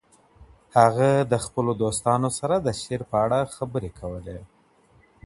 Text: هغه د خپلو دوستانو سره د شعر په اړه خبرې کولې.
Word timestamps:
هغه 0.77 1.09
د 1.31 1.33
خپلو 1.45 1.71
دوستانو 1.81 2.29
سره 2.39 2.55
د 2.59 2.67
شعر 2.81 3.01
په 3.11 3.17
اړه 3.25 3.39
خبرې 3.55 3.91
کولې. 3.99 4.39